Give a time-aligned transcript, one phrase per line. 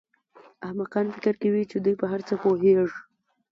[0.65, 2.99] احمقان فکر کوي چې دوی په هر څه پوهېږي.